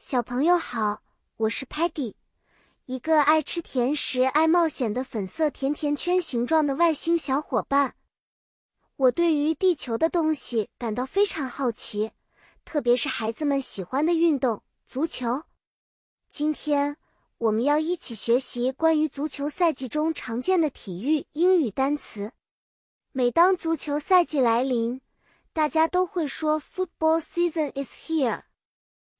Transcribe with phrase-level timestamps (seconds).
[0.00, 1.02] 小朋友好，
[1.38, 2.14] 我是 Peggy，
[2.84, 7.96] 一个爱吃甜食、爱冒险的粉色甜甜圈形状的外星小伙伴。
[8.94, 12.12] 我对于地球的东西感到非常好奇，
[12.64, 15.42] 特别是孩子们喜欢的运动——足球。
[16.28, 16.96] 今天
[17.38, 22.30] 我们要一起学习关于足球赛季中常见的体育英语单词。
[23.10, 25.00] 每当足球赛季来临，
[25.52, 28.44] 大家都会说 “Football season is here”。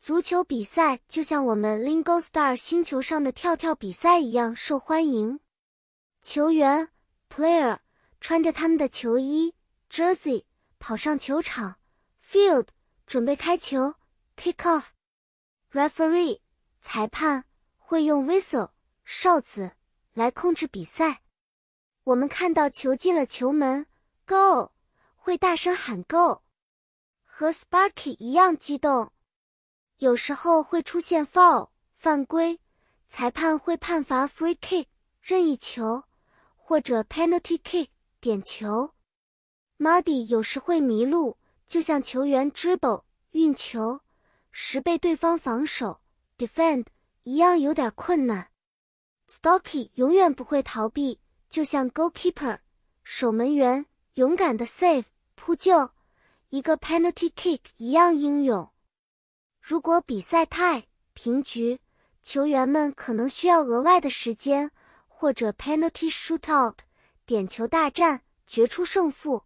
[0.00, 5.40] 足球比赛就像我们 Lingo Star 星球上的跳跳比赛一样受欢迎。
[6.22, 6.88] 球员
[7.28, 7.80] player
[8.18, 9.54] 穿着他们的球衣
[9.90, 10.44] jersey
[10.78, 11.76] 跑上球场
[12.22, 12.68] field
[13.06, 13.96] 准备开球
[14.38, 14.86] kick off。
[15.70, 16.40] referee
[16.80, 17.44] 裁判
[17.76, 18.70] 会用 whistle
[19.04, 19.72] 哨子
[20.14, 21.20] 来控制比赛。
[22.04, 23.86] 我们看到球进了球门
[24.26, 24.70] goal
[25.14, 26.40] 会大声喊 goal，
[27.22, 29.12] 和 Sparky 一样激动。
[30.00, 32.58] 有时候会出现 foul 犯规，
[33.06, 34.86] 裁判会判罚 free kick
[35.20, 36.04] 任意球
[36.56, 37.88] 或者 penalty kick
[38.18, 38.94] 点球。
[39.78, 43.02] Muddy 有时会迷路，就像球员 dribble
[43.32, 44.00] 运球
[44.50, 46.00] 时被对方防守
[46.38, 46.86] defend
[47.24, 48.48] 一样有点困难。
[49.28, 52.60] Stocky 永远不会逃避，就像 goalkeeper
[53.04, 55.90] 守门员勇敢的 save 扑救
[56.48, 58.70] 一个 penalty kick 一样英勇。
[59.70, 61.78] 如果比赛太平局，
[62.24, 64.72] 球员们可能需要额外的时间，
[65.06, 66.74] 或者 penalty shootout
[67.24, 69.44] 点球大战决出胜负。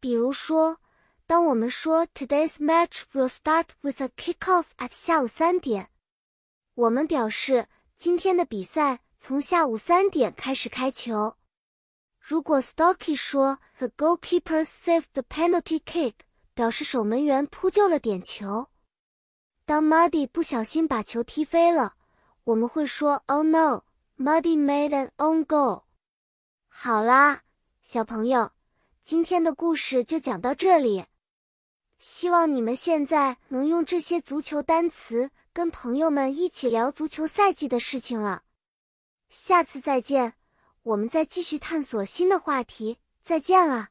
[0.00, 0.80] 比如说，
[1.24, 5.90] 当我们说 Today's match will start with a kickoff at 下午三点，
[6.74, 11.36] 我们表示今天的比赛从下午三点开始开球。
[12.18, 16.14] 如果 Stocky 说 The goalkeeper saved the penalty kick，
[16.54, 18.66] 表示守门员扑救了点球。
[19.68, 21.94] 当 Muddy 不小心把球踢飞了，
[22.44, 23.82] 我们会说 “Oh no,
[24.16, 25.82] Muddy made an own goal”。
[26.68, 27.40] 好啦，
[27.82, 28.52] 小朋友，
[29.02, 31.04] 今天的故事就讲到这里。
[31.98, 38.44] 希望你们现在能用这些足球单词跟朋友们一起聊足球赛季的事情了。
[39.28, 40.32] 下次再见，
[40.82, 43.00] 我们再继续探索新的话题。
[43.20, 43.90] 再见了。